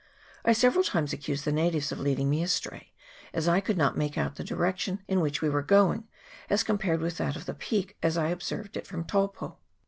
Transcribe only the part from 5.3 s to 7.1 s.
we were going, as compared